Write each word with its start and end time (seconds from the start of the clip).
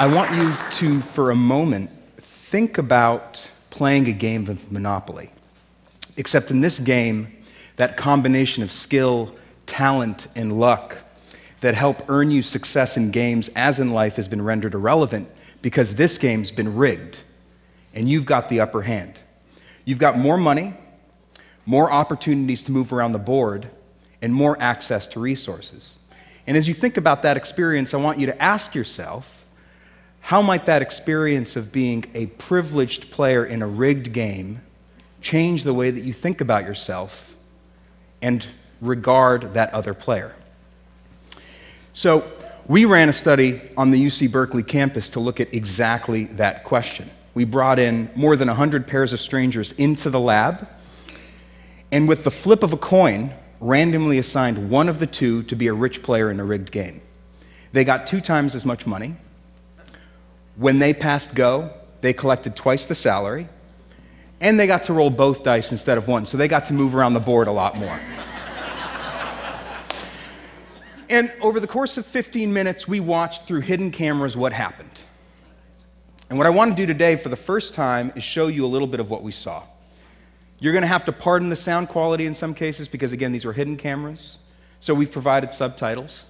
I 0.00 0.06
want 0.06 0.34
you 0.34 0.56
to, 0.78 1.02
for 1.02 1.30
a 1.30 1.36
moment, 1.36 1.90
think 2.16 2.78
about 2.78 3.50
playing 3.68 4.08
a 4.08 4.12
game 4.12 4.48
of 4.48 4.72
Monopoly. 4.72 5.28
Except 6.16 6.50
in 6.50 6.62
this 6.62 6.78
game, 6.78 7.36
that 7.76 7.98
combination 7.98 8.62
of 8.62 8.72
skill, 8.72 9.34
talent, 9.66 10.26
and 10.34 10.58
luck 10.58 10.96
that 11.60 11.74
help 11.74 12.02
earn 12.08 12.30
you 12.30 12.40
success 12.40 12.96
in 12.96 13.10
games 13.10 13.50
as 13.54 13.78
in 13.78 13.92
life 13.92 14.16
has 14.16 14.26
been 14.26 14.40
rendered 14.40 14.72
irrelevant 14.72 15.28
because 15.60 15.96
this 15.96 16.16
game's 16.16 16.50
been 16.50 16.76
rigged 16.76 17.22
and 17.92 18.08
you've 18.08 18.24
got 18.24 18.48
the 18.48 18.60
upper 18.60 18.80
hand. 18.80 19.20
You've 19.84 19.98
got 19.98 20.16
more 20.16 20.38
money, 20.38 20.72
more 21.66 21.92
opportunities 21.92 22.64
to 22.64 22.72
move 22.72 22.94
around 22.94 23.12
the 23.12 23.18
board, 23.18 23.68
and 24.22 24.32
more 24.32 24.56
access 24.62 25.06
to 25.08 25.20
resources. 25.20 25.98
And 26.46 26.56
as 26.56 26.66
you 26.66 26.72
think 26.72 26.96
about 26.96 27.20
that 27.20 27.36
experience, 27.36 27.92
I 27.92 27.98
want 27.98 28.18
you 28.18 28.24
to 28.24 28.42
ask 28.42 28.74
yourself 28.74 29.39
how 30.20 30.42
might 30.42 30.66
that 30.66 30.82
experience 30.82 31.56
of 31.56 31.72
being 31.72 32.04
a 32.14 32.26
privileged 32.26 33.10
player 33.10 33.44
in 33.44 33.62
a 33.62 33.66
rigged 33.66 34.12
game 34.12 34.60
change 35.20 35.64
the 35.64 35.74
way 35.74 35.90
that 35.90 36.00
you 36.00 36.12
think 36.12 36.40
about 36.40 36.64
yourself 36.64 37.34
and 38.22 38.46
regard 38.80 39.54
that 39.54 39.72
other 39.74 39.94
player? 39.94 40.34
So, 41.92 42.30
we 42.68 42.84
ran 42.84 43.08
a 43.08 43.12
study 43.12 43.60
on 43.76 43.90
the 43.90 44.06
UC 44.06 44.30
Berkeley 44.30 44.62
campus 44.62 45.08
to 45.10 45.20
look 45.20 45.40
at 45.40 45.52
exactly 45.52 46.26
that 46.26 46.62
question. 46.62 47.10
We 47.34 47.44
brought 47.44 47.80
in 47.80 48.08
more 48.14 48.36
than 48.36 48.46
100 48.46 48.86
pairs 48.86 49.12
of 49.12 49.20
strangers 49.20 49.72
into 49.72 50.08
the 50.08 50.20
lab, 50.20 50.68
and 51.90 52.06
with 52.06 52.22
the 52.22 52.30
flip 52.30 52.62
of 52.62 52.72
a 52.72 52.76
coin, 52.76 53.32
randomly 53.60 54.18
assigned 54.18 54.70
one 54.70 54.88
of 54.88 55.00
the 55.00 55.06
two 55.06 55.42
to 55.44 55.56
be 55.56 55.66
a 55.66 55.72
rich 55.72 56.02
player 56.02 56.30
in 56.30 56.38
a 56.38 56.44
rigged 56.44 56.70
game. 56.70 57.00
They 57.72 57.82
got 57.82 58.06
two 58.06 58.20
times 58.20 58.54
as 58.54 58.64
much 58.64 58.86
money. 58.86 59.16
When 60.60 60.78
they 60.78 60.92
passed 60.92 61.34
go, 61.34 61.70
they 62.02 62.12
collected 62.12 62.54
twice 62.54 62.84
the 62.84 62.94
salary, 62.94 63.48
and 64.42 64.60
they 64.60 64.66
got 64.66 64.82
to 64.84 64.92
roll 64.92 65.08
both 65.08 65.42
dice 65.42 65.72
instead 65.72 65.96
of 65.96 66.06
one, 66.06 66.26
so 66.26 66.36
they 66.36 66.48
got 66.48 66.66
to 66.66 66.74
move 66.74 66.94
around 66.94 67.14
the 67.14 67.20
board 67.20 67.48
a 67.48 67.52
lot 67.52 67.76
more. 67.76 67.98
And 71.08 71.32
over 71.40 71.58
the 71.58 71.66
course 71.66 71.98
of 71.98 72.06
15 72.06 72.52
minutes, 72.52 72.86
we 72.86 73.00
watched 73.00 73.44
through 73.44 73.62
hidden 73.62 73.90
cameras 73.90 74.36
what 74.36 74.52
happened. 74.52 75.02
And 76.28 76.38
what 76.38 76.46
I 76.46 76.50
want 76.50 76.70
to 76.70 76.80
do 76.80 76.86
today 76.86 77.16
for 77.16 77.28
the 77.28 77.36
first 77.36 77.74
time 77.74 78.12
is 78.14 78.22
show 78.22 78.46
you 78.46 78.64
a 78.64 78.68
little 78.68 78.86
bit 78.86 79.00
of 79.00 79.10
what 79.10 79.24
we 79.24 79.32
saw. 79.32 79.64
You're 80.60 80.72
going 80.72 80.82
to 80.82 80.88
have 80.88 81.04
to 81.06 81.12
pardon 81.12 81.48
the 81.48 81.56
sound 81.56 81.88
quality 81.88 82.26
in 82.26 82.34
some 82.34 82.54
cases 82.54 82.86
because, 82.86 83.10
again, 83.10 83.32
these 83.32 83.44
were 83.44 83.52
hidden 83.52 83.76
cameras. 83.76 84.38
So 84.78 84.94
we've 84.94 85.10
provided 85.10 85.52
subtitles. 85.52 86.26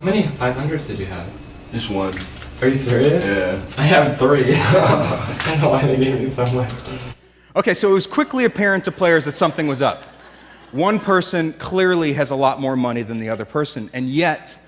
How 0.00 0.06
many 0.06 0.24
500s 0.24 0.88
did 0.88 0.98
you 0.98 1.06
have? 1.06 1.30
Just 1.70 1.88
one. 1.88 2.14
Are 2.62 2.68
you 2.68 2.74
serious? 2.74 3.24
Yeah. 3.24 3.58
I 3.78 3.84
have 3.84 4.18
three. 4.18 4.54
I 4.54 5.38
don't 5.46 5.60
know 5.62 5.70
why 5.70 5.86
they 5.86 5.96
gave 5.96 6.20
me 6.20 6.28
so 6.28 6.44
much. 6.54 6.70
Okay, 7.56 7.72
so 7.72 7.90
it 7.90 7.94
was 7.94 8.06
quickly 8.06 8.44
apparent 8.44 8.84
to 8.84 8.92
players 8.92 9.24
that 9.24 9.34
something 9.34 9.66
was 9.66 9.80
up. 9.80 10.04
One 10.70 11.00
person 11.00 11.54
clearly 11.54 12.12
has 12.12 12.30
a 12.30 12.36
lot 12.36 12.60
more 12.60 12.76
money 12.76 13.02
than 13.02 13.18
the 13.18 13.30
other 13.30 13.46
person, 13.46 13.88
and 13.94 14.10
yet, 14.10 14.58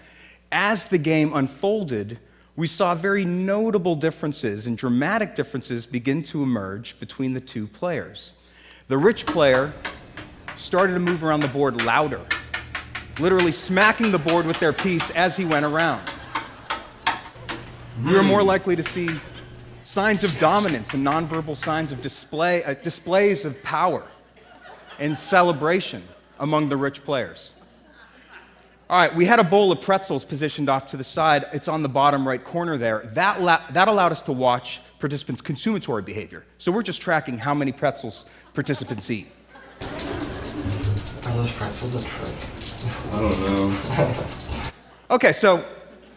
as 0.50 0.86
the 0.86 0.96
game 0.96 1.34
unfolded, 1.34 2.18
we 2.56 2.66
saw 2.66 2.94
very 2.94 3.26
notable 3.26 3.94
differences 3.94 4.66
and 4.66 4.78
dramatic 4.78 5.34
differences 5.34 5.84
begin 5.84 6.22
to 6.24 6.42
emerge 6.42 6.98
between 6.98 7.34
the 7.34 7.40
two 7.40 7.66
players. 7.66 8.34
The 8.88 8.96
rich 8.96 9.26
player 9.26 9.70
started 10.56 10.94
to 10.94 11.00
move 11.00 11.24
around 11.24 11.40
the 11.40 11.48
board 11.48 11.82
louder, 11.84 12.22
literally 13.20 13.52
smacking 13.52 14.12
the 14.12 14.18
board 14.18 14.46
with 14.46 14.58
their 14.60 14.72
piece 14.72 15.10
as 15.10 15.36
he 15.36 15.44
went 15.44 15.66
around. 15.66 16.11
We 18.04 18.14
were 18.14 18.22
more 18.22 18.42
likely 18.42 18.74
to 18.76 18.82
see 18.82 19.10
signs 19.84 20.24
of 20.24 20.36
dominance 20.38 20.94
and 20.94 21.06
nonverbal 21.06 21.56
signs 21.56 21.92
of 21.92 22.00
display, 22.00 22.64
uh, 22.64 22.74
displays 22.74 23.44
of 23.44 23.62
power 23.62 24.02
and 24.98 25.16
celebration 25.16 26.02
among 26.40 26.68
the 26.68 26.76
rich 26.76 27.04
players. 27.04 27.52
All 28.88 28.98
right, 28.98 29.14
we 29.14 29.24
had 29.24 29.38
a 29.38 29.44
bowl 29.44 29.72
of 29.72 29.80
pretzels 29.80 30.24
positioned 30.24 30.68
off 30.68 30.86
to 30.88 30.96
the 30.96 31.04
side. 31.04 31.46
It's 31.52 31.68
on 31.68 31.82
the 31.82 31.88
bottom 31.88 32.26
right 32.26 32.42
corner 32.42 32.76
there. 32.76 33.10
That, 33.14 33.40
la- 33.40 33.62
that 33.70 33.88
allowed 33.88 34.12
us 34.12 34.22
to 34.22 34.32
watch 34.32 34.80
participants' 34.98 35.40
consummatory 35.40 36.02
behavior. 36.02 36.44
So 36.58 36.72
we're 36.72 36.82
just 36.82 37.00
tracking 37.00 37.38
how 37.38 37.54
many 37.54 37.72
pretzels 37.72 38.26
participants 38.54 39.10
eat. 39.10 39.28
Are 39.82 41.36
those 41.36 41.52
pretzels 41.52 41.94
a 41.94 42.02
trick? 42.06 42.34
I 43.14 43.20
don't 43.20 43.40
know. 43.56 44.68
Okay, 45.10 45.32
so 45.34 45.62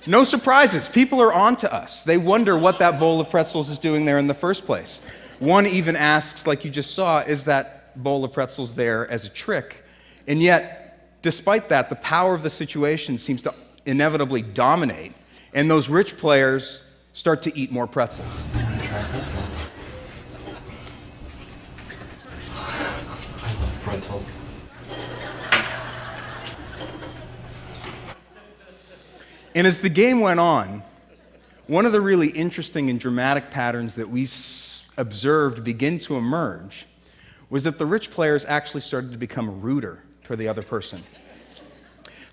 no 0.06 0.24
surprises. 0.24 0.88
People 0.88 1.22
are 1.22 1.34
on 1.34 1.56
to 1.58 1.74
us. 1.74 2.04
They 2.04 2.18
wonder 2.18 2.58
what 2.58 2.80
that 2.80 3.00
bowl 3.00 3.20
of 3.20 3.30
pretzels 3.30 3.70
is 3.70 3.80
doing 3.80 4.06
there 4.06 4.18
in 4.18 4.28
the 4.28 4.34
first 4.34 4.66
place. 4.66 5.02
One 5.40 5.66
even 5.66 5.96
asks, 5.96 6.48
like 6.48 6.64
you 6.64 6.72
just 6.72 6.94
saw, 6.94 7.20
is 7.20 7.46
that 7.46 8.02
bowl 8.02 8.24
of 8.24 8.34
pretzels 8.34 8.74
there 8.74 9.10
as 9.10 9.26
a 9.26 9.30
trick. 9.30 9.84
And 10.28 10.42
yet, 10.42 11.22
despite 11.22 11.70
that, 11.70 11.90
the 11.90 11.96
power 11.96 12.34
of 12.34 12.44
the 12.44 12.50
situation 12.50 13.18
seems 13.18 13.42
to 13.44 13.54
inevitably 13.86 14.42
dominate, 14.42 15.14
and 15.54 15.70
those 15.70 15.90
rich 15.90 16.18
players 16.18 16.84
start 17.14 17.42
to 17.44 17.58
eat 17.58 17.72
more 17.72 17.88
pretzels. 17.88 18.48
Pretzels. 23.84 24.45
And 29.56 29.66
as 29.66 29.80
the 29.80 29.90
game 29.90 30.20
went 30.20 30.42
on, 30.42 30.84
one 31.68 31.86
of 31.86 31.94
the 31.94 32.02
really 32.02 32.28
interesting 32.28 32.90
and 32.90 33.00
dramatic 33.00 33.50
patterns 33.50 33.96
that 33.96 34.10
we 34.10 34.28
observed 34.98 35.64
begin 35.64 35.98
to 36.00 36.18
emerge 36.18 36.86
was 37.50 37.64
that 37.64 37.78
the 37.78 37.86
rich 37.86 38.12
players 38.12 38.44
actually 38.46 38.82
started 38.82 39.14
to 39.14 39.18
become 39.18 39.62
ruder 39.62 40.04
toward 40.26 40.40
the 40.40 40.50
other 40.50 40.62
person. 40.62 41.02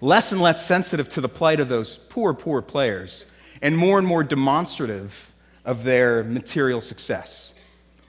Less 0.01 0.33
and 0.33 0.43
less 0.43 0.67
sensitive 0.67 1.09
to 1.11 1.21
the 1.21 1.29
plight 1.29 1.61
of 1.61 1.69
those 1.69 1.97
poor, 1.97 2.35
poor 2.35 2.61
players, 2.61 3.25
and 3.63 3.79
more 3.79 3.99
and 3.99 4.07
more 4.07 4.25
demonstrative 4.25 5.31
of 5.65 5.85
their 5.85 6.25
material 6.25 6.81
success. 6.81 7.55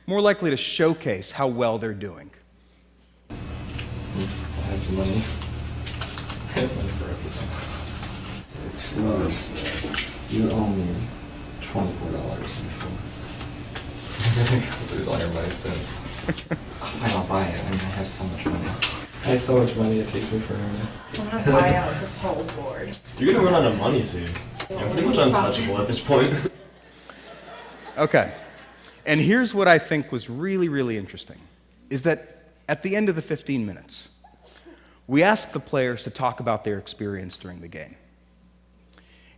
More 0.08 0.22
likely 0.22 0.50
to 0.50 0.58
showcase 0.58 1.30
how 1.30 1.48
well 1.48 1.78
they're 1.78 1.94
doing. 1.94 2.32
I 3.30 3.34
have 3.36 4.80
some 4.80 4.98
money. 4.98 5.12
I 5.12 6.60
have 6.60 6.76
money 6.78 6.90
for 6.90 7.04
everything. 7.06 7.83
You 8.96 10.50
owe 10.52 10.68
me 10.68 10.86
twenty-four 11.62 12.12
dollars. 12.12 12.62
Lose 14.92 15.08
all 15.08 15.18
your 15.18 15.30
money 15.30 15.50
soon. 15.50 16.58
I'll 16.82 17.28
buy 17.28 17.44
it. 17.44 17.60
I 17.60 17.72
mean, 17.72 17.80
I 17.80 17.92
have 17.98 18.08
so 18.08 18.24
much 18.26 18.46
money. 18.46 18.66
I 18.66 19.28
have 19.30 19.42
so 19.42 19.58
much 19.58 19.76
money. 19.76 20.00
It 20.00 20.08
takes 20.10 20.32
me 20.32 20.40
forever. 20.40 20.64
I'm 21.20 21.30
gonna 21.30 21.52
buy 21.52 21.76
out 21.76 22.00
this 22.00 22.18
whole 22.18 22.44
board. 22.56 22.96
You're 23.18 23.34
gonna 23.34 23.46
run 23.46 23.56
out 23.56 23.66
of 23.72 23.78
money 23.80 24.04
soon. 24.04 24.30
You're 24.70 24.90
pretty 24.90 25.08
much 25.08 25.18
untouchable 25.18 25.80
at 25.80 25.88
this 25.88 26.00
point. 26.00 26.36
Okay. 27.98 28.34
And 29.06 29.20
here's 29.20 29.54
what 29.54 29.68
I 29.68 29.80
think 29.80 30.12
was 30.12 30.30
really, 30.30 30.70
really 30.70 30.98
interesting 30.98 31.40
is 31.90 32.04
that 32.04 32.46
at 32.70 32.84
the 32.84 32.96
end 32.96 33.10
of 33.10 33.16
the 33.16 33.22
15 33.22 33.66
minutes, 33.66 34.10
we 35.08 35.24
asked 35.24 35.52
the 35.52 35.60
players 35.60 36.04
to 36.04 36.10
talk 36.10 36.40
about 36.40 36.64
their 36.64 36.78
experience 36.78 37.38
during 37.38 37.60
the 37.60 37.68
game. 37.68 37.96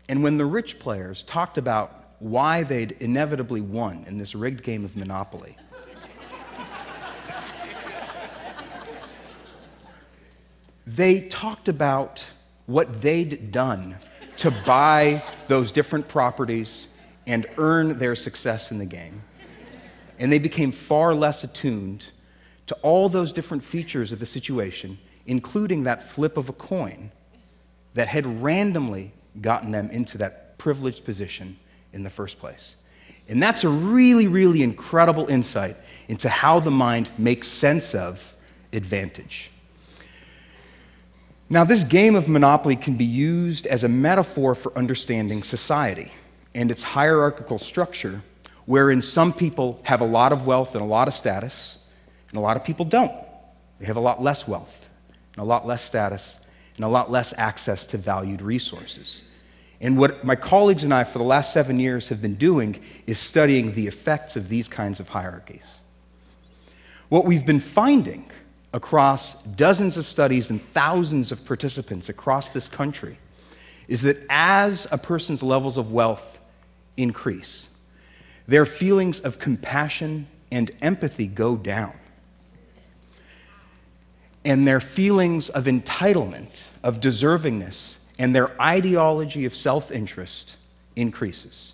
And 0.08 0.24
when 0.24 0.38
the 0.38 0.46
rich 0.46 0.80
players 0.80 1.24
talked 1.24 1.58
about 1.58 2.04
why 2.20 2.64
they'd 2.64 2.94
inevitably 2.94 3.62
won 3.62 4.06
in 4.08 4.18
this 4.18 4.36
rigged 4.36 4.64
game 4.64 4.86
of 4.86 4.96
Monopoly, 4.96 5.58
they 10.88 11.22
talked 11.22 11.68
about 11.68 12.24
what 12.68 13.02
they'd 13.02 13.52
done 13.52 13.98
to 14.38 14.52
buy 14.52 15.24
those 15.48 15.72
different 15.72 16.08
properties 16.08 16.88
and 17.26 17.48
earn 17.58 17.98
their 17.98 18.16
success 18.16 18.72
in 18.72 18.78
the 18.78 18.86
game. 18.86 19.24
And 20.20 20.32
they 20.32 20.40
became 20.40 20.72
far 20.72 21.14
less 21.16 21.44
attuned 21.44 22.12
to 22.68 22.76
all 22.76 23.10
those 23.10 23.34
different 23.34 23.64
features 23.64 24.12
of 24.12 24.20
the 24.20 24.26
situation, 24.26 24.98
including 25.26 25.84
that 25.84 26.08
flip 26.08 26.38
of 26.38 26.50
a 26.50 26.54
coin 26.54 27.12
that 27.94 28.08
had 28.08 28.44
randomly 28.44 29.12
gotten 29.42 29.72
them 29.72 29.90
into 29.90 30.18
that 30.20 30.58
privileged 30.58 31.04
position 31.04 31.58
in 31.94 32.04
the 32.04 32.10
first 32.10 32.40
place. 32.40 32.76
And 33.28 33.42
that's 33.42 33.64
a 33.64 33.70
really, 33.70 34.28
really 34.28 34.62
incredible 34.62 35.28
insight 35.28 35.78
into 36.08 36.30
how 36.30 36.60
the 36.60 36.72
mind 36.72 37.10
makes 37.18 37.48
sense 37.48 37.96
of 37.96 38.36
advantage. 38.72 39.50
Now, 41.50 41.64
this 41.64 41.84
game 41.84 42.16
of 42.16 42.28
Monopoly 42.28 42.76
can 42.76 42.98
be 42.98 43.06
used 43.06 43.68
as 43.68 43.84
a 43.84 43.90
metaphor 43.90 44.56
for 44.56 44.76
understanding 44.78 45.44
society 45.44 46.12
and 46.56 46.72
its 46.72 46.82
hierarchical 46.82 47.60
structure, 47.60 48.22
wherein 48.66 49.02
some 49.02 49.32
people 49.32 49.80
have 49.84 50.02
a 50.02 50.06
lot 50.06 50.32
of 50.32 50.48
wealth 50.48 50.74
and 50.74 50.84
a 50.84 50.88
lot 50.88 51.08
of 51.08 51.14
status, 51.14 51.78
and 52.30 52.38
a 52.38 52.42
lot 52.42 52.58
of 52.58 52.64
people 52.64 52.86
don't. 52.86 53.14
They 53.80 53.86
have 53.86 53.98
a 53.98 54.02
lot 54.02 54.24
less 54.24 54.48
wealth 54.48 54.90
and 55.34 55.44
a 55.44 55.46
lot 55.46 55.68
less 55.68 55.84
status 55.84 56.40
and 56.76 56.86
a 56.86 56.90
lot 56.90 57.10
less 57.10 57.34
access 57.38 57.86
to 57.88 57.98
valued 57.98 58.42
resources. 58.42 59.22
And 59.82 59.98
what 59.98 60.24
my 60.24 60.36
colleagues 60.36 60.84
and 60.84 60.94
I, 60.94 61.04
for 61.04 61.20
the 61.20 61.26
last 61.26 61.54
seven 61.54 61.80
years, 61.80 62.08
have 62.10 62.22
been 62.22 62.36
doing 62.36 62.82
is 63.08 63.20
studying 63.20 63.74
the 63.74 63.88
effects 63.88 64.36
of 64.36 64.50
these 64.50 64.68
kinds 64.68 65.00
of 65.00 65.10
hierarchies. 65.10 65.82
What 67.10 67.26
we've 67.26 67.46
been 67.46 67.60
finding 67.60 68.30
across 68.74 69.36
dozens 69.44 69.96
of 69.96 70.08
studies 70.08 70.50
and 70.50 70.62
thousands 70.62 71.32
of 71.32 71.46
participants 71.46 72.10
across 72.10 72.50
this 72.50 72.68
country 72.68 73.18
is 73.88 74.02
that 74.02 74.18
as 74.30 74.88
a 74.92 74.98
person's 74.98 75.44
levels 75.44 75.78
of 75.78 75.92
wealth 75.92 76.40
increase, 76.98 77.70
their 78.48 78.66
feelings 78.66 79.20
of 79.20 79.40
compassion 79.40 80.28
and 80.52 80.72
empathy 80.82 81.28
go 81.28 81.56
down. 81.56 81.94
And 84.46 84.68
their 84.68 84.80
feelings 84.80 85.50
of 85.50 85.66
entitlement, 85.66 86.70
of 86.84 87.02
deservingness, 87.02 87.96
and 88.18 88.34
their 88.34 88.60
ideology 88.62 89.46
of 89.46 89.56
self 89.56 89.92
interest 89.92 90.56
increases. 90.96 91.74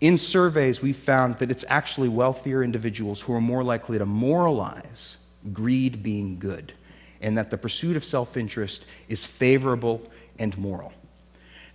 In 0.00 0.18
surveys, 0.18 0.82
we 0.82 0.92
found 0.92 1.38
that 1.38 1.50
it's 1.50 1.64
actually 1.68 2.08
wealthier 2.08 2.62
individuals 2.62 3.20
who 3.20 3.32
are 3.32 3.40
more 3.40 3.62
likely 3.62 3.98
to 3.98 4.06
moralize 4.06 5.16
greed 5.52 6.02
being 6.02 6.38
good, 6.38 6.72
and 7.20 7.38
that 7.38 7.50
the 7.50 7.58
pursuit 7.58 7.96
of 7.96 8.04
self 8.04 8.36
interest 8.36 8.86
is 9.08 9.26
favorable 9.26 10.02
and 10.38 10.56
moral. 10.58 10.92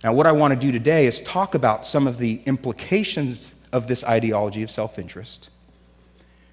Now, 0.04 0.12
what 0.12 0.26
I 0.26 0.32
want 0.32 0.52
to 0.52 0.58
do 0.58 0.72
today 0.72 1.06
is 1.06 1.20
talk 1.20 1.54
about 1.54 1.86
some 1.86 2.06
of 2.06 2.18
the 2.18 2.42
implications 2.44 3.52
of 3.72 3.86
this 3.86 4.04
ideology 4.04 4.62
of 4.62 4.70
self 4.70 4.98
interest, 4.98 5.48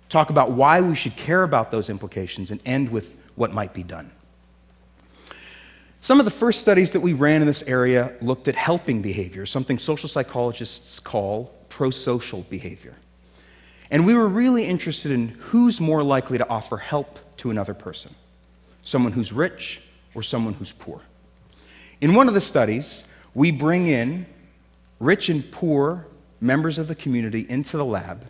talk 0.08 0.30
about 0.30 0.52
why 0.52 0.82
we 0.82 0.96
should 0.96 1.16
care 1.16 1.44
about 1.44 1.72
those 1.72 1.90
implications, 1.90 2.52
and 2.52 2.62
end 2.66 2.90
with 2.90 3.16
what 3.40 3.54
might 3.54 3.74
be 3.74 3.84
done. 3.84 4.12
Some 6.02 6.20
of 6.20 6.26
the 6.26 6.32
first 6.32 6.60
studies 6.60 6.92
that 6.92 7.00
we 7.00 7.14
ran 7.14 7.42
in 7.42 7.48
this 7.48 7.64
area 7.64 8.14
looked 8.22 8.50
at 8.50 8.56
helping 8.56 9.02
behavior, 9.02 9.46
something 9.46 9.78
social 9.78 10.10
psychologists 10.10 11.00
call 11.00 11.54
prosocial 11.70 12.48
behavior. 12.50 12.96
And 13.92 14.06
we 14.06 14.14
were 14.14 14.28
really 14.28 14.66
interested 14.66 15.12
in 15.14 15.30
who's 15.30 15.80
more 15.80 16.04
likely 16.04 16.38
to 16.38 16.48
offer 16.50 16.76
help 16.78 17.18
to 17.38 17.50
another 17.50 17.74
person 17.74 18.14
someone 18.84 19.12
who's 19.12 19.32
rich 19.32 19.82
or 20.16 20.24
someone 20.24 20.54
who's 20.54 20.72
poor. 20.72 21.00
In 22.02 22.16
one 22.16 22.28
of 22.28 22.34
the 22.34 22.42
studies, 22.42 23.04
we 23.36 23.52
bring 23.52 23.88
in 23.88 24.26
rich 25.00 25.30
and 25.30 25.50
poor 25.52 26.08
members 26.42 26.78
of 26.78 26.88
the 26.88 26.96
community 26.96 27.46
into 27.50 27.78
the 27.78 27.86
lab 27.86 28.26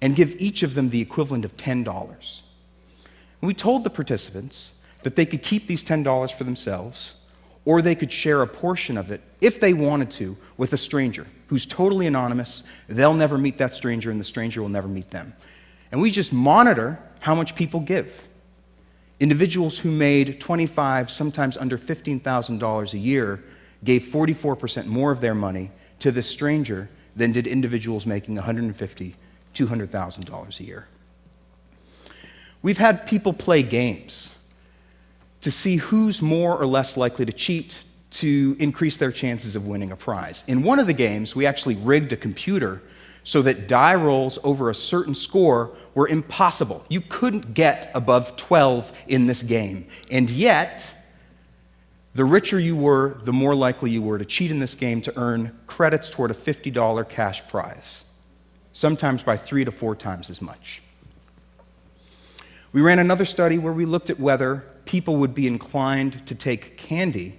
and 0.00 0.14
give 0.14 0.34
each 0.38 0.62
of 0.62 0.74
them 0.74 0.90
the 0.90 1.00
equivalent 1.00 1.44
of 1.44 1.56
$10. 1.56 2.42
We 3.46 3.54
told 3.54 3.84
the 3.84 3.90
participants 3.90 4.72
that 5.04 5.14
they 5.14 5.24
could 5.24 5.40
keep 5.40 5.68
these 5.68 5.84
$10 5.84 6.32
for 6.32 6.42
themselves 6.42 7.14
or 7.64 7.80
they 7.80 7.94
could 7.94 8.10
share 8.10 8.42
a 8.42 8.46
portion 8.46 8.98
of 8.98 9.12
it, 9.12 9.20
if 9.40 9.60
they 9.60 9.72
wanted 9.72 10.10
to, 10.12 10.36
with 10.56 10.72
a 10.72 10.76
stranger 10.76 11.28
who's 11.46 11.64
totally 11.64 12.08
anonymous. 12.08 12.64
They'll 12.88 13.14
never 13.14 13.38
meet 13.38 13.58
that 13.58 13.72
stranger, 13.72 14.10
and 14.10 14.18
the 14.18 14.24
stranger 14.24 14.62
will 14.62 14.68
never 14.68 14.88
meet 14.88 15.10
them. 15.10 15.32
And 15.92 16.00
we 16.00 16.10
just 16.10 16.32
monitor 16.32 16.98
how 17.20 17.36
much 17.36 17.54
people 17.54 17.78
give. 17.78 18.28
Individuals 19.20 19.78
who 19.78 19.92
made 19.92 20.40
25, 20.40 21.08
sometimes 21.08 21.56
under 21.56 21.78
$15,000 21.78 22.92
a 22.92 22.98
year, 22.98 23.44
gave 23.84 24.02
44% 24.02 24.86
more 24.86 25.12
of 25.12 25.20
their 25.20 25.34
money 25.36 25.70
to 26.00 26.10
this 26.10 26.28
stranger 26.28 26.88
than 27.14 27.30
did 27.30 27.46
individuals 27.46 28.06
making 28.06 28.36
$150,000, 28.36 29.14
$200,000 29.54 30.60
a 30.60 30.64
year. 30.64 30.88
We've 32.62 32.78
had 32.78 33.06
people 33.06 33.32
play 33.32 33.62
games 33.62 34.32
to 35.42 35.50
see 35.50 35.76
who's 35.76 36.20
more 36.20 36.56
or 36.56 36.66
less 36.66 36.96
likely 36.96 37.24
to 37.24 37.32
cheat 37.32 37.84
to 38.10 38.56
increase 38.58 38.96
their 38.96 39.12
chances 39.12 39.56
of 39.56 39.66
winning 39.66 39.92
a 39.92 39.96
prize. 39.96 40.42
In 40.46 40.62
one 40.62 40.78
of 40.78 40.86
the 40.86 40.92
games, 40.92 41.36
we 41.36 41.44
actually 41.46 41.76
rigged 41.76 42.12
a 42.12 42.16
computer 42.16 42.80
so 43.24 43.42
that 43.42 43.68
die 43.68 43.94
rolls 43.94 44.38
over 44.44 44.70
a 44.70 44.74
certain 44.74 45.14
score 45.14 45.76
were 45.94 46.08
impossible. 46.08 46.84
You 46.88 47.00
couldn't 47.00 47.54
get 47.54 47.90
above 47.94 48.36
12 48.36 48.92
in 49.08 49.26
this 49.26 49.42
game. 49.42 49.88
And 50.10 50.30
yet, 50.30 50.94
the 52.14 52.24
richer 52.24 52.58
you 52.58 52.76
were, 52.76 53.18
the 53.24 53.32
more 53.32 53.54
likely 53.54 53.90
you 53.90 54.00
were 54.00 54.16
to 54.16 54.24
cheat 54.24 54.50
in 54.50 54.60
this 54.60 54.74
game 54.74 55.02
to 55.02 55.18
earn 55.18 55.58
credits 55.66 56.08
toward 56.08 56.30
a 56.30 56.34
$50 56.34 57.08
cash 57.08 57.46
prize, 57.48 58.04
sometimes 58.72 59.22
by 59.22 59.36
three 59.36 59.64
to 59.64 59.72
four 59.72 59.94
times 59.94 60.30
as 60.30 60.40
much. 60.40 60.82
We 62.76 62.82
ran 62.82 62.98
another 62.98 63.24
study 63.24 63.56
where 63.56 63.72
we 63.72 63.86
looked 63.86 64.10
at 64.10 64.20
whether 64.20 64.62
people 64.84 65.16
would 65.16 65.32
be 65.32 65.46
inclined 65.46 66.26
to 66.26 66.34
take 66.34 66.76
candy 66.76 67.38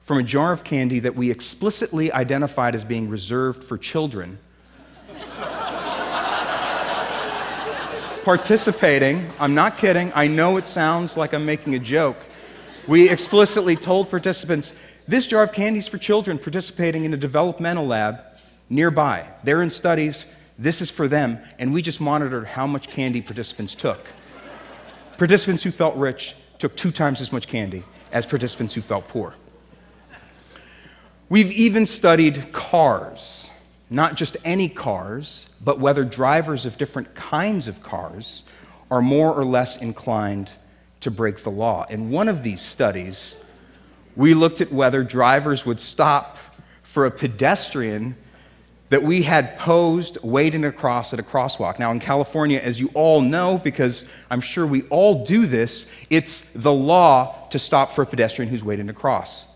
from 0.00 0.18
a 0.18 0.24
jar 0.24 0.50
of 0.50 0.64
candy 0.64 0.98
that 0.98 1.14
we 1.14 1.30
explicitly 1.30 2.10
identified 2.10 2.74
as 2.74 2.82
being 2.82 3.08
reserved 3.08 3.62
for 3.62 3.78
children. 3.78 4.36
Participating, 8.24 9.30
I'm 9.38 9.54
not 9.54 9.78
kidding, 9.78 10.10
I 10.12 10.26
know 10.26 10.56
it 10.56 10.66
sounds 10.66 11.16
like 11.16 11.34
I'm 11.34 11.46
making 11.46 11.76
a 11.76 11.78
joke. 11.78 12.16
We 12.88 13.08
explicitly 13.08 13.76
told 13.76 14.10
participants 14.10 14.72
this 15.06 15.28
jar 15.28 15.44
of 15.44 15.52
candy 15.52 15.78
is 15.78 15.86
for 15.86 15.98
children 15.98 16.36
participating 16.36 17.04
in 17.04 17.14
a 17.14 17.16
developmental 17.16 17.86
lab 17.86 18.18
nearby. 18.68 19.28
They're 19.44 19.62
in 19.62 19.70
studies, 19.70 20.26
this 20.58 20.82
is 20.82 20.90
for 20.90 21.06
them, 21.06 21.38
and 21.60 21.72
we 21.72 21.80
just 21.80 22.00
monitored 22.00 22.48
how 22.48 22.66
much 22.66 22.88
candy 22.88 23.20
participants 23.20 23.76
took. 23.76 24.08
Participants 25.18 25.62
who 25.62 25.70
felt 25.70 25.94
rich 25.96 26.34
took 26.58 26.76
two 26.76 26.90
times 26.90 27.20
as 27.20 27.32
much 27.32 27.46
candy 27.46 27.84
as 28.12 28.26
participants 28.26 28.74
who 28.74 28.80
felt 28.80 29.08
poor. 29.08 29.34
We've 31.28 31.52
even 31.52 31.86
studied 31.86 32.52
cars, 32.52 33.50
not 33.90 34.14
just 34.14 34.36
any 34.44 34.68
cars, 34.68 35.48
but 35.62 35.78
whether 35.78 36.04
drivers 36.04 36.66
of 36.66 36.78
different 36.78 37.14
kinds 37.14 37.68
of 37.68 37.82
cars 37.82 38.44
are 38.90 39.00
more 39.00 39.32
or 39.32 39.44
less 39.44 39.76
inclined 39.76 40.52
to 41.00 41.10
break 41.10 41.42
the 41.42 41.50
law. 41.50 41.86
In 41.88 42.10
one 42.10 42.28
of 42.28 42.42
these 42.42 42.60
studies, 42.60 43.36
we 44.16 44.34
looked 44.34 44.60
at 44.60 44.72
whether 44.72 45.02
drivers 45.02 45.66
would 45.66 45.80
stop 45.80 46.38
for 46.82 47.06
a 47.06 47.10
pedestrian 47.10 48.16
that 48.90 49.02
we 49.02 49.22
had 49.22 49.56
posed 49.56 50.18
wading 50.22 50.64
across 50.64 51.12
at 51.12 51.18
a 51.18 51.22
crosswalk. 51.22 51.78
Now, 51.78 51.90
in 51.90 52.00
California, 52.00 52.58
as 52.58 52.78
you 52.78 52.90
all 52.94 53.20
know, 53.20 53.58
because 53.58 54.04
I'm 54.30 54.40
sure 54.40 54.66
we 54.66 54.82
all 54.84 55.24
do 55.24 55.46
this, 55.46 55.86
it's 56.10 56.42
the 56.52 56.72
law 56.72 57.48
to 57.48 57.58
stop 57.58 57.92
for 57.92 58.02
a 58.02 58.06
pedestrian 58.06 58.50
who's 58.50 58.62
waiting 58.62 58.86
to 58.88 58.92
cross. 58.92 59.46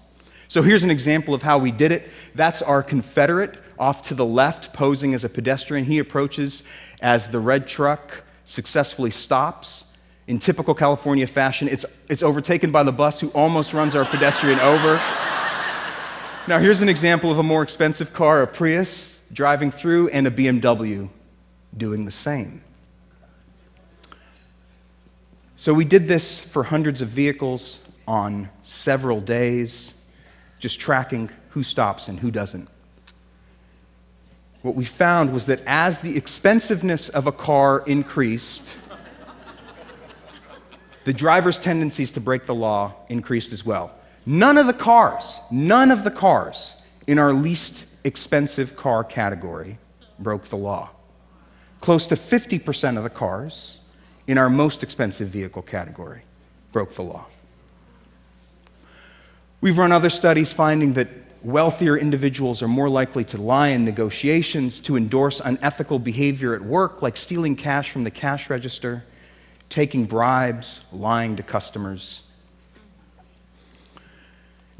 So 0.48 0.62
here's 0.62 0.82
an 0.82 0.90
example 0.90 1.34
of 1.34 1.42
how 1.42 1.58
we 1.58 1.70
did 1.70 1.92
it. 1.92 2.08
That's 2.34 2.62
our 2.62 2.82
Confederate 2.82 3.58
off 3.78 4.02
to 4.04 4.14
the 4.14 4.24
left, 4.24 4.72
posing 4.72 5.12
as 5.12 5.24
a 5.24 5.28
pedestrian. 5.28 5.84
He 5.84 5.98
approaches 5.98 6.62
as 7.02 7.28
the 7.28 7.38
red 7.38 7.68
truck 7.68 8.22
successfully 8.44 9.10
stops. 9.10 9.84
In 10.26 10.38
typical 10.38 10.74
California 10.74 11.26
fashion, 11.26 11.68
it's, 11.68 11.84
it's 12.08 12.22
overtaken 12.22 12.70
by 12.70 12.82
the 12.82 12.92
bus 12.92 13.20
who 13.20 13.28
almost 13.28 13.72
runs 13.72 13.94
our 13.94 14.04
pedestrian 14.04 14.58
over. 14.60 14.94
Now, 16.48 16.58
here's 16.58 16.80
an 16.80 16.88
example 16.88 17.30
of 17.30 17.38
a 17.38 17.42
more 17.42 17.62
expensive 17.62 18.12
car, 18.14 18.42
a 18.42 18.46
Prius, 18.46 19.17
driving 19.32 19.70
through, 19.70 20.08
and 20.08 20.26
a 20.26 20.30
BMW 20.30 21.08
doing 21.76 22.04
the 22.04 22.10
same. 22.10 22.62
So, 25.56 25.74
we 25.74 25.84
did 25.84 26.06
this 26.06 26.38
for 26.38 26.62
hundreds 26.62 27.02
of 27.02 27.08
vehicles 27.08 27.80
on 28.06 28.48
several 28.62 29.20
days, 29.20 29.92
just 30.60 30.80
tracking 30.80 31.30
who 31.50 31.62
stops 31.62 32.08
and 32.08 32.18
who 32.18 32.30
doesn't. 32.30 32.68
What 34.62 34.74
we 34.74 34.84
found 34.84 35.32
was 35.32 35.46
that 35.46 35.60
as 35.66 36.00
the 36.00 36.16
expensiveness 36.16 37.08
of 37.08 37.26
a 37.26 37.32
car 37.32 37.82
increased, 37.86 38.76
the 41.04 41.12
driver's 41.12 41.58
tendencies 41.58 42.12
to 42.12 42.20
break 42.20 42.44
the 42.44 42.54
law 42.54 42.94
increased 43.08 43.52
as 43.52 43.64
well. 43.64 43.92
None 44.26 44.58
of 44.58 44.66
the 44.66 44.72
cars, 44.72 45.40
none 45.50 45.90
of 45.90 46.04
the 46.04 46.10
cars 46.10 46.74
in 47.08 47.18
our 47.18 47.32
least 47.32 47.86
expensive 48.04 48.76
car 48.76 49.02
category 49.02 49.78
broke 50.18 50.44
the 50.50 50.56
law. 50.56 50.90
Close 51.80 52.06
to 52.06 52.14
50% 52.14 52.98
of 52.98 53.02
the 53.02 53.10
cars 53.10 53.78
in 54.26 54.36
our 54.36 54.50
most 54.50 54.82
expensive 54.82 55.28
vehicle 55.28 55.62
category 55.62 56.20
broke 56.70 56.94
the 56.94 57.02
law. 57.02 57.24
We've 59.62 59.78
run 59.78 59.90
other 59.90 60.10
studies 60.10 60.52
finding 60.52 60.92
that 60.92 61.08
wealthier 61.42 61.96
individuals 61.96 62.60
are 62.60 62.68
more 62.68 62.90
likely 62.90 63.24
to 63.24 63.38
lie 63.38 63.68
in 63.68 63.86
negotiations, 63.86 64.82
to 64.82 64.94
endorse 64.94 65.40
unethical 65.40 65.98
behavior 65.98 66.54
at 66.54 66.60
work, 66.60 67.00
like 67.00 67.16
stealing 67.16 67.56
cash 67.56 67.90
from 67.90 68.02
the 68.02 68.10
cash 68.10 68.50
register, 68.50 69.02
taking 69.70 70.04
bribes, 70.04 70.82
lying 70.92 71.36
to 71.36 71.42
customers. 71.42 72.27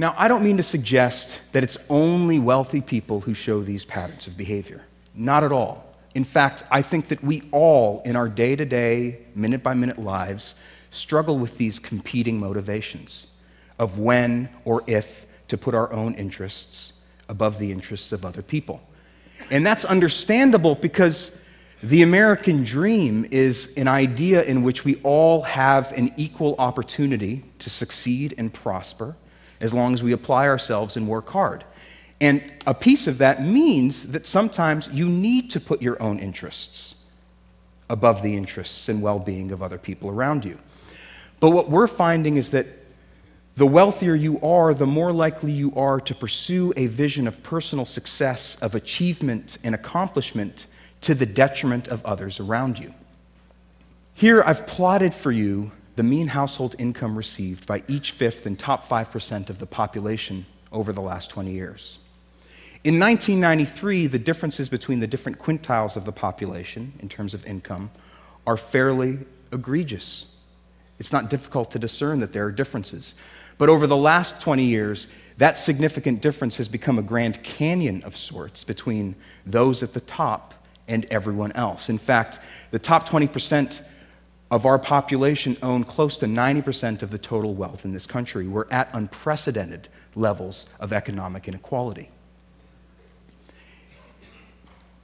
Now, 0.01 0.15
I 0.17 0.29
don't 0.29 0.45
mean 0.45 0.59
to 0.59 0.63
suggest 0.63 1.41
that 1.51 1.65
it's 1.65 1.77
only 1.91 2.39
wealthy 2.39 2.81
people 2.81 3.21
who 3.21 3.35
show 3.35 3.61
these 3.63 3.85
patterns 3.85 4.29
of 4.29 4.37
behavior. 4.37 4.83
Not 5.13 5.43
at 5.43 5.51
all. 5.51 5.85
In 6.15 6.23
fact, 6.23 6.63
I 6.71 6.83
think 6.83 7.09
that 7.09 7.23
we 7.23 7.43
all, 7.51 8.01
in 8.05 8.15
our 8.15 8.29
day 8.29 8.55
to 8.55 8.65
day, 8.65 9.19
minute 9.35 9.65
by 9.65 9.75
minute 9.75 9.99
lives, 9.99 10.55
struggle 10.93 11.37
with 11.37 11.59
these 11.59 11.81
competing 11.81 12.39
motivations 12.39 13.27
of 13.81 13.99
when 13.99 14.49
or 14.65 14.85
if 14.87 15.27
to 15.49 15.59
put 15.59 15.75
our 15.75 15.93
own 15.93 16.15
interests 16.15 16.93
above 17.29 17.59
the 17.59 17.73
interests 17.73 18.13
of 18.13 18.25
other 18.25 18.43
people. 18.43 18.81
And 19.51 19.67
that's 19.67 19.85
understandable 19.85 20.77
because 20.77 21.37
the 21.83 22.03
American 22.03 22.63
dream 22.63 23.27
is 23.33 23.73
an 23.77 23.89
idea 23.89 24.45
in 24.45 24.63
which 24.63 24.85
we 24.85 24.97
all 25.03 25.43
have 25.43 25.91
an 25.93 26.13
equal 26.17 26.55
opportunity 26.59 27.45
to 27.59 27.69
succeed 27.69 28.35
and 28.39 28.53
prosper 28.53 29.17
as 29.61 29.75
long 29.75 29.95
as 29.95 30.03
we 30.03 30.13
apply 30.13 30.47
ourselves 30.47 30.97
and 30.97 31.09
work 31.09 31.29
hard. 31.29 31.65
And 32.21 32.53
a 32.67 32.75
piece 32.75 33.07
of 33.07 33.19
that 33.19 33.43
means 33.43 34.09
that 34.09 34.27
sometimes 34.27 34.89
you 34.89 35.07
need 35.07 35.51
to 35.53 35.61
put 35.61 35.81
your 35.81 36.01
own 36.03 36.19
interests 36.19 36.95
above 37.89 38.23
the 38.23 38.37
interests 38.37 38.89
and 38.89 39.01
well 39.01 39.19
being 39.19 39.53
of 39.53 39.63
other 39.63 39.79
people 39.79 40.11
around 40.11 40.45
you. 40.45 40.59
But 41.41 41.51
what 41.51 41.71
we're 41.71 41.87
finding 41.87 42.37
is 42.37 42.51
that 42.51 42.67
the 43.57 43.67
wealthier 43.67 44.15
you 44.15 44.41
are, 44.41 44.73
the 44.73 44.87
more 44.87 45.13
likely 45.13 45.51
you 45.51 45.73
are 45.75 46.01
to 46.01 46.15
pursue 46.15 46.73
a 46.77 46.87
vision 46.87 47.27
of 47.27 47.43
personal 47.43 47.85
success, 47.85 48.57
of 48.63 48.75
achievement 48.75 49.59
and 49.65 49.75
accomplishment 49.75 50.67
to 51.01 51.15
the 51.15 51.27
detriment 51.27 51.89
of 51.89 52.05
others 52.05 52.41
around 52.41 52.79
you. 52.79 52.95
Here, 54.15 54.43
I've 54.43 54.67
plotted 54.67 55.15
for 55.15 55.33
you 55.33 55.73
the 55.99 56.05
mean 56.05 56.29
household 56.29 56.77
income 56.79 57.17
received 57.17 57.67
by 57.67 57.83
each 57.89 58.13
fifth 58.13 58.47
and 58.47 58.57
top 58.57 58.87
5% 58.87 59.51
of 59.51 59.59
the 59.59 59.67
population 59.67 60.47
over 60.71 60.93
the 60.93 61.01
last 61.01 61.29
20 61.29 61.51
years. 61.51 61.99
In 62.85 63.01
1993, 63.01 64.07
the 64.07 64.19
differences 64.21 64.69
between 64.69 65.01
the 65.01 65.09
different 65.09 65.41
quintiles 65.41 65.97
of 65.97 66.05
the 66.05 66.13
population 66.13 66.93
in 67.01 67.09
terms 67.09 67.35
of 67.35 67.45
income 67.45 67.91
are 68.47 68.57
fairly 68.57 69.19
egregious. 69.51 70.27
It's 71.01 71.13
not 71.13 71.31
difficult 71.31 71.73
to 71.73 71.81
discern 71.81 72.21
that 72.21 72.33
there 72.33 72.45
are 72.45 72.53
differences. 72.53 73.17
But 73.59 73.69
over 73.69 73.89
the 73.89 73.97
last 73.97 74.41
20 74.41 74.63
years, 74.63 75.09
that 75.39 75.59
significant 75.59 76.23
difference 76.23 76.59
has 76.59 76.69
become 76.69 77.01
a 77.01 77.03
grand 77.03 77.43
canyon 77.43 78.05
of 78.05 78.17
sorts 78.17 78.63
between 78.63 79.17
those 79.45 79.83
at 79.83 79.95
the 79.95 80.01
top 80.01 80.55
and 80.87 81.07
everyone 81.11 81.51
else. 81.57 81.89
In 81.89 81.99
fact, 81.99 82.39
the 82.71 82.79
top 82.79 83.09
20% 83.09 83.83
of 84.51 84.65
our 84.65 84.79
population 84.79 85.57
own 85.63 85.85
close 85.85 86.17
to 86.19 86.27
90% 86.27 87.03
of 87.03 87.11
the 87.11 87.19
total 87.19 87.55
wealth 87.55 87.85
in 87.85 87.93
this 87.93 88.07
country. 88.07 88.49
We're 88.49 88.71
at 88.71 88.89
unprecedented 88.93 89.89
levels 90.15 90.67
of 90.81 90.93
economic 90.93 91.49
inequality. 91.49 92.11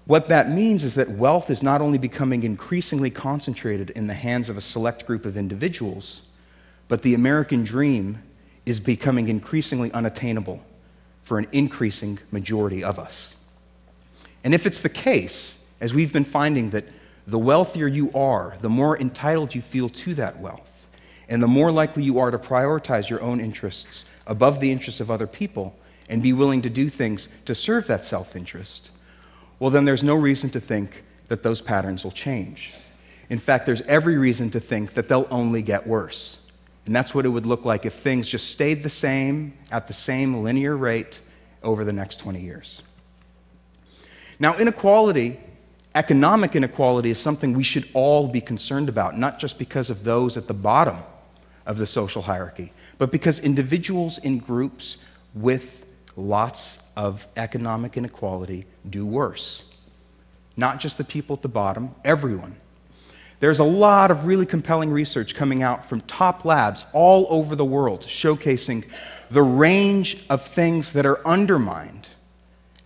What 0.06 0.28
that 0.28 0.50
means 0.50 0.84
is 0.84 0.96
that 0.96 1.10
wealth 1.10 1.50
is 1.50 1.62
not 1.62 1.80
only 1.80 1.98
becoming 1.98 2.42
increasingly 2.42 3.10
concentrated 3.10 3.90
in 3.90 4.06
the 4.06 4.14
hands 4.14 4.48
of 4.50 4.58
a 4.58 4.60
select 4.60 5.06
group 5.06 5.24
of 5.24 5.36
individuals, 5.36 6.22
but 6.88 7.02
the 7.02 7.14
American 7.14 7.64
dream 7.64 8.22
is 8.66 8.80
becoming 8.80 9.28
increasingly 9.28 9.90
unattainable 9.92 10.60
for 11.22 11.38
an 11.38 11.46
increasing 11.52 12.18
majority 12.30 12.84
of 12.84 12.98
us. 12.98 13.34
And 14.42 14.52
if 14.52 14.66
it's 14.66 14.82
the 14.82 14.90
case, 14.90 15.58
as 15.80 15.94
we've 15.94 16.12
been 16.12 16.24
finding 16.24 16.70
that 16.70 16.84
the 17.26 17.38
wealthier 17.38 17.86
you 17.86 18.12
are, 18.12 18.56
the 18.60 18.68
more 18.68 18.98
entitled 18.98 19.54
you 19.54 19.62
feel 19.62 19.88
to 19.88 20.14
that 20.14 20.40
wealth, 20.40 20.86
and 21.28 21.42
the 21.42 21.48
more 21.48 21.72
likely 21.72 22.02
you 22.02 22.18
are 22.18 22.30
to 22.30 22.38
prioritize 22.38 23.08
your 23.08 23.22
own 23.22 23.40
interests 23.40 24.04
above 24.26 24.60
the 24.60 24.70
interests 24.70 25.00
of 25.00 25.10
other 25.10 25.26
people 25.26 25.74
and 26.08 26.22
be 26.22 26.32
willing 26.32 26.62
to 26.62 26.70
do 26.70 26.88
things 26.88 27.28
to 27.46 27.54
serve 27.54 27.86
that 27.86 28.04
self 28.04 28.36
interest, 28.36 28.90
well, 29.58 29.70
then 29.70 29.84
there's 29.84 30.02
no 30.02 30.14
reason 30.14 30.50
to 30.50 30.60
think 30.60 31.04
that 31.28 31.42
those 31.42 31.60
patterns 31.60 32.04
will 32.04 32.10
change. 32.10 32.74
In 33.30 33.38
fact, 33.38 33.64
there's 33.64 33.80
every 33.82 34.18
reason 34.18 34.50
to 34.50 34.60
think 34.60 34.94
that 34.94 35.08
they'll 35.08 35.28
only 35.30 35.62
get 35.62 35.86
worse. 35.86 36.36
And 36.86 36.94
that's 36.94 37.14
what 37.14 37.24
it 37.24 37.30
would 37.30 37.46
look 37.46 37.64
like 37.64 37.86
if 37.86 37.94
things 37.94 38.28
just 38.28 38.50
stayed 38.50 38.82
the 38.82 38.90
same 38.90 39.54
at 39.70 39.86
the 39.86 39.94
same 39.94 40.42
linear 40.42 40.76
rate 40.76 41.20
over 41.62 41.84
the 41.84 41.92
next 41.92 42.18
20 42.18 42.40
years. 42.40 42.82
Now, 44.38 44.56
inequality, 44.58 45.40
economic 45.94 46.56
inequality, 46.56 47.10
is 47.10 47.18
something 47.18 47.52
we 47.52 47.62
should 47.62 47.88
all 47.94 48.26
be 48.28 48.40
concerned 48.40 48.88
about, 48.88 49.18
not 49.18 49.38
just 49.38 49.58
because 49.58 49.90
of 49.90 50.04
those 50.04 50.36
at 50.36 50.48
the 50.48 50.54
bottom 50.54 50.98
of 51.66 51.78
the 51.78 51.86
social 51.86 52.22
hierarchy, 52.22 52.72
but 52.98 53.10
because 53.10 53.40
individuals 53.40 54.18
in 54.18 54.38
groups 54.38 54.96
with 55.34 55.92
lots 56.16 56.78
of 56.96 57.26
economic 57.36 57.96
inequality 57.96 58.66
do 58.88 59.06
worse. 59.06 59.62
Not 60.56 60.80
just 60.80 60.98
the 60.98 61.04
people 61.04 61.34
at 61.34 61.42
the 61.42 61.48
bottom, 61.48 61.94
everyone. 62.04 62.56
There's 63.40 63.58
a 63.58 63.64
lot 63.64 64.10
of 64.10 64.26
really 64.26 64.46
compelling 64.46 64.90
research 64.90 65.34
coming 65.34 65.62
out 65.62 65.86
from 65.86 66.00
top 66.02 66.44
labs 66.44 66.86
all 66.92 67.26
over 67.28 67.56
the 67.56 67.64
world 67.64 68.02
showcasing 68.02 68.84
the 69.30 69.42
range 69.42 70.24
of 70.30 70.42
things 70.46 70.92
that 70.92 71.04
are 71.04 71.26
undermined 71.26 72.08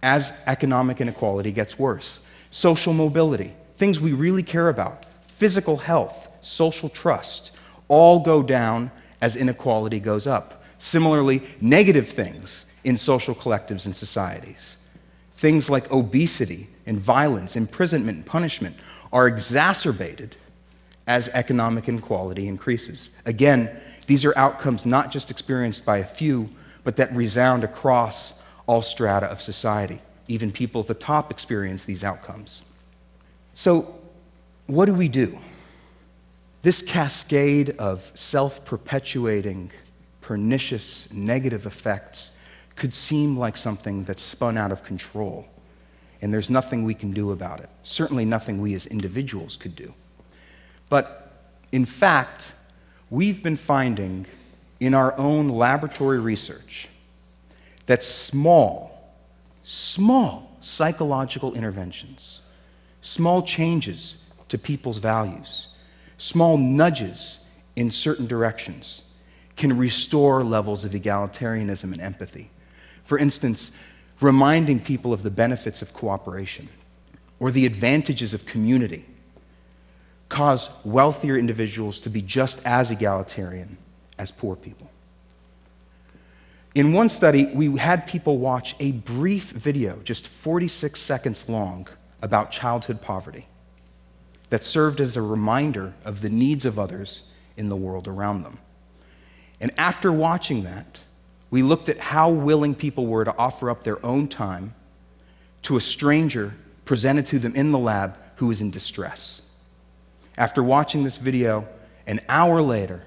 as 0.02 0.32
economic 0.46 1.00
inequality 1.00 1.52
gets 1.52 1.78
worse. 1.78 2.20
Social 2.50 2.92
mobility, 2.92 3.52
things 3.76 4.00
we 4.00 4.12
really 4.12 4.42
care 4.42 4.68
about, 4.68 5.04
physical 5.26 5.76
health, 5.76 6.28
social 6.40 6.88
trust, 6.88 7.52
all 7.88 8.20
go 8.20 8.42
down 8.42 8.90
as 9.20 9.36
inequality 9.36 10.00
goes 10.00 10.26
up. 10.26 10.62
Similarly, 10.78 11.42
negative 11.60 12.08
things 12.08 12.66
in 12.84 12.96
social 12.96 13.34
collectives 13.34 13.86
and 13.86 13.94
societies. 13.94 14.78
Things 15.34 15.68
like 15.68 15.90
obesity 15.90 16.68
and 16.86 16.98
violence, 16.98 17.56
imprisonment 17.56 18.18
and 18.18 18.26
punishment 18.26 18.76
are 19.12 19.26
exacerbated 19.26 20.36
as 21.06 21.28
economic 21.30 21.88
inequality 21.88 22.46
increases. 22.46 23.10
Again, 23.24 23.80
these 24.06 24.24
are 24.24 24.36
outcomes 24.36 24.84
not 24.86 25.10
just 25.10 25.30
experienced 25.30 25.84
by 25.84 25.98
a 25.98 26.04
few, 26.04 26.48
but 26.84 26.96
that 26.96 27.14
resound 27.14 27.64
across 27.64 28.32
all 28.66 28.82
strata 28.82 29.26
of 29.26 29.40
society. 29.40 30.00
Even 30.28 30.52
people 30.52 30.82
at 30.82 30.86
the 30.86 30.94
top 30.94 31.30
experience 31.30 31.84
these 31.84 32.04
outcomes. 32.04 32.62
So, 33.54 33.94
what 34.66 34.86
do 34.86 34.94
we 34.94 35.08
do? 35.08 35.38
This 36.62 36.82
cascade 36.82 37.70
of 37.78 38.10
self 38.14 38.64
perpetuating, 38.64 39.70
pernicious, 40.20 41.12
negative 41.12 41.66
effects 41.66 42.36
could 42.76 42.94
seem 42.94 43.36
like 43.36 43.56
something 43.56 44.04
that's 44.04 44.22
spun 44.22 44.56
out 44.56 44.70
of 44.70 44.84
control, 44.84 45.48
and 46.22 46.32
there's 46.32 46.50
nothing 46.50 46.84
we 46.84 46.94
can 46.94 47.12
do 47.12 47.32
about 47.32 47.60
it. 47.60 47.68
Certainly, 47.82 48.26
nothing 48.26 48.60
we 48.60 48.74
as 48.74 48.86
individuals 48.86 49.56
could 49.56 49.74
do. 49.74 49.92
But 50.88 51.32
in 51.72 51.84
fact, 51.84 52.52
we've 53.10 53.42
been 53.42 53.56
finding 53.56 54.26
in 54.80 54.94
our 54.94 55.16
own 55.18 55.48
laboratory 55.48 56.20
research 56.20 56.88
that 57.86 58.02
small, 58.02 58.87
small 59.68 60.56
psychological 60.60 61.52
interventions, 61.52 62.40
small 63.02 63.42
changes 63.42 64.16
to 64.48 64.56
people's 64.56 64.96
values, 64.96 65.68
small 66.16 66.56
nudges 66.56 67.40
in 67.76 67.90
certain 67.90 68.26
directions 68.26 69.02
can 69.56 69.76
restore 69.76 70.42
levels 70.42 70.86
of 70.86 70.92
egalitarianism 70.92 71.92
and 71.92 72.00
empathy. 72.00 72.50
For 73.04 73.18
instance, 73.18 73.70
reminding 74.22 74.80
people 74.80 75.12
of 75.12 75.22
the 75.22 75.30
benefits 75.30 75.82
of 75.82 75.92
cooperation 75.92 76.70
or 77.38 77.50
the 77.50 77.66
advantages 77.66 78.32
of 78.32 78.46
community 78.46 79.04
cause 80.30 80.70
wealthier 80.82 81.36
individuals 81.36 82.00
to 82.00 82.08
be 82.08 82.22
just 82.22 82.58
as 82.64 82.90
egalitarian 82.90 83.76
as 84.18 84.30
poor 84.30 84.56
people. 84.56 84.90
In 86.78 86.92
one 86.92 87.08
study, 87.08 87.46
we 87.46 87.76
had 87.76 88.06
people 88.06 88.38
watch 88.38 88.76
a 88.78 88.92
brief 88.92 89.50
video, 89.50 89.98
just 90.04 90.28
46 90.28 91.00
seconds 91.00 91.48
long, 91.48 91.88
about 92.22 92.52
childhood 92.52 93.00
poverty 93.00 93.48
that 94.50 94.62
served 94.62 95.00
as 95.00 95.16
a 95.16 95.20
reminder 95.20 95.92
of 96.04 96.20
the 96.20 96.28
needs 96.28 96.64
of 96.64 96.78
others 96.78 97.24
in 97.56 97.68
the 97.68 97.74
world 97.74 98.06
around 98.06 98.42
them. 98.42 98.58
And 99.60 99.72
after 99.76 100.12
watching 100.12 100.62
that, 100.62 101.00
we 101.50 101.64
looked 101.64 101.88
at 101.88 101.98
how 101.98 102.30
willing 102.30 102.76
people 102.76 103.08
were 103.08 103.24
to 103.24 103.36
offer 103.36 103.70
up 103.70 103.82
their 103.82 103.98
own 104.06 104.28
time 104.28 104.72
to 105.62 105.76
a 105.76 105.80
stranger 105.80 106.54
presented 106.84 107.26
to 107.26 107.40
them 107.40 107.56
in 107.56 107.72
the 107.72 107.78
lab 107.80 108.16
who 108.36 108.46
was 108.46 108.60
in 108.60 108.70
distress. 108.70 109.42
After 110.36 110.62
watching 110.62 111.02
this 111.02 111.16
video, 111.16 111.66
an 112.06 112.20
hour 112.28 112.62
later, 112.62 113.02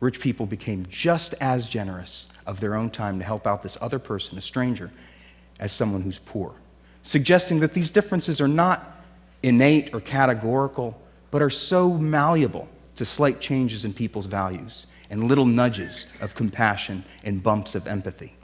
rich 0.00 0.20
people 0.20 0.44
became 0.44 0.84
just 0.90 1.34
as 1.40 1.66
generous 1.66 2.26
of 2.46 2.60
their 2.60 2.74
own 2.74 2.90
time 2.90 3.18
to 3.18 3.24
help 3.24 3.46
out 3.46 3.62
this 3.62 3.76
other 3.80 3.98
person, 3.98 4.38
a 4.38 4.40
stranger, 4.40 4.90
as 5.58 5.72
someone 5.72 6.02
who's 6.02 6.18
poor, 6.18 6.54
suggesting 7.02 7.60
that 7.60 7.74
these 7.74 7.90
differences 7.90 8.40
are 8.40 8.48
not 8.48 9.02
innate 9.42 9.94
or 9.94 10.00
categorical, 10.00 11.00
but 11.30 11.42
are 11.42 11.50
so 11.50 11.92
malleable 11.94 12.68
to 12.96 13.04
slight 13.04 13.40
changes 13.40 13.84
in 13.84 13.92
people's 13.92 14.26
values 14.26 14.86
and 15.10 15.24
little 15.24 15.46
nudges 15.46 16.06
of 16.20 16.34
compassion 16.34 17.04
and 17.24 17.42
bumps 17.42 17.74
of 17.74 17.86
empathy. 17.86 18.34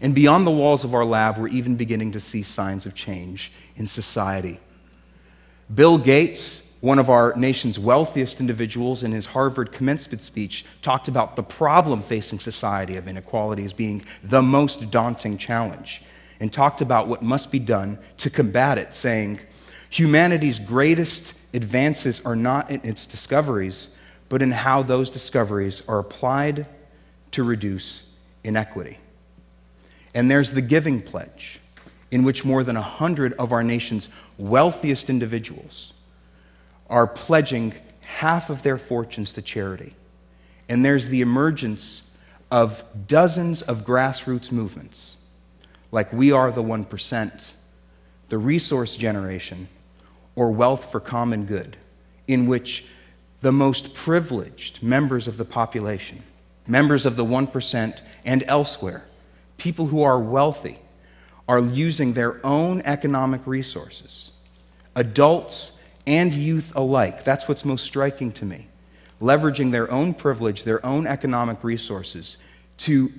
And 0.00 0.14
beyond 0.14 0.46
the 0.46 0.50
walls 0.50 0.84
of 0.84 0.94
our 0.94 1.04
lab, 1.04 1.38
we're 1.38 1.48
even 1.48 1.76
beginning 1.76 2.12
to 2.12 2.20
see 2.20 2.42
signs 2.42 2.86
of 2.86 2.94
change 2.94 3.52
in 3.76 3.86
society. 3.86 4.60
Bill 5.74 5.98
Gates, 5.98 6.60
one 6.84 6.98
of 6.98 7.08
our 7.08 7.34
nation's 7.34 7.78
wealthiest 7.78 8.40
individuals, 8.40 9.02
in 9.02 9.10
his 9.10 9.24
Harvard 9.24 9.72
commencement 9.72 10.22
speech, 10.22 10.66
talked 10.82 11.08
about 11.08 11.34
the 11.34 11.42
problem 11.42 12.02
facing 12.02 12.38
society 12.38 12.96
of 12.96 13.08
inequality 13.08 13.64
as 13.64 13.72
being 13.72 14.04
the 14.22 14.42
most 14.42 14.90
daunting 14.90 15.38
challenge. 15.38 16.02
and 16.40 16.52
talked 16.52 16.82
about 16.82 17.08
what 17.08 17.22
must 17.22 17.50
be 17.50 17.58
done 17.60 17.96
to 18.18 18.28
combat 18.28 18.76
it, 18.76 18.92
saying, 18.92 19.40
Humanity's 19.88 20.58
greatest 20.58 21.32
advances 21.54 22.20
are 22.26 22.36
not 22.36 22.70
in 22.70 22.80
its 22.82 23.06
discoveries, 23.06 23.88
but 24.28 24.42
in 24.42 24.50
how 24.50 24.82
those 24.82 25.08
discoveries 25.08 25.80
are 25.88 26.00
applied 26.00 26.66
to 27.30 27.44
reduce 27.44 28.06
inequity. 28.42 28.98
And 30.12 30.30
there's 30.30 30.52
the 30.52 30.60
Giving 30.60 31.00
Pledge, 31.00 31.60
in 32.10 32.24
which 32.24 32.44
more 32.44 32.62
than 32.62 32.76
100 32.76 33.32
of 33.34 33.52
our 33.52 33.62
nation's 33.62 34.10
wealthiest 34.36 35.08
individuals 35.08 35.93
are 36.88 37.06
pledging 37.06 37.74
half 38.04 38.50
of 38.50 38.62
their 38.62 38.78
fortunes 38.78 39.32
to 39.32 39.42
charity. 39.42 39.94
And 40.68 40.84
there's 40.84 41.08
the 41.08 41.20
emergence 41.20 42.02
of 42.50 42.84
dozens 43.06 43.62
of 43.62 43.84
grassroots 43.84 44.52
movements, 44.52 45.16
like 45.90 46.12
We 46.12 46.32
Are 46.32 46.50
the 46.50 46.62
1%, 46.62 47.54
the 48.28 48.38
Resource 48.38 48.96
Generation, 48.96 49.68
or 50.36 50.50
Wealth 50.50 50.90
for 50.90 51.00
Common 51.00 51.46
Good, 51.46 51.76
in 52.26 52.46
which 52.46 52.86
the 53.40 53.52
most 53.52 53.94
privileged 53.94 54.82
members 54.82 55.28
of 55.28 55.36
the 55.36 55.44
population, 55.44 56.22
members 56.66 57.04
of 57.04 57.16
the 57.16 57.24
1% 57.24 58.00
and 58.24 58.44
elsewhere, 58.46 59.04
people 59.58 59.86
who 59.86 60.02
are 60.02 60.18
wealthy, 60.18 60.78
are 61.46 61.58
using 61.58 62.14
their 62.14 62.44
own 62.44 62.80
economic 62.82 63.46
resources, 63.46 64.32
adults 64.94 65.72
and 66.06 66.34
youth 66.34 66.72
alike. 66.76 67.24
That's 67.24 67.48
what's 67.48 67.64
most 67.64 67.84
striking 67.84 68.32
to 68.32 68.44
me. 68.44 68.68
Leveraging 69.20 69.72
their 69.72 69.90
own 69.90 70.12
privilege, 70.14 70.64
their 70.64 70.84
own 70.84 71.06
economic 71.06 71.64
resources 71.64 72.36
to 72.78 73.12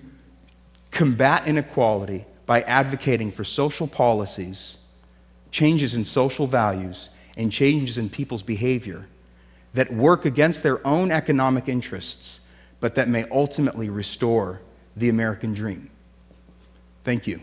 combat 0.92 1.48
inequality 1.48 2.26
by 2.46 2.62
advocating 2.62 3.32
for 3.32 3.44
social 3.44 3.88
policies, 3.88 4.78
changes 5.52 5.96
in 5.96 6.06
social 6.06 6.48
values, 6.48 7.10
and 7.38 7.52
changes 7.52 7.98
in 7.98 8.10
people's 8.10 8.44
behavior 8.44 9.08
that 9.74 9.92
work 9.92 10.26
against 10.26 10.64
their 10.64 10.86
own 10.88 11.12
economic 11.12 11.68
interests, 11.68 12.40
but 12.80 12.96
that 12.96 13.10
may 13.10 13.26
ultimately 13.30 13.90
restore 13.90 14.62
the 14.96 15.10
American 15.10 15.54
dream. 15.54 15.90
Thank 17.04 17.28
you. 17.28 17.42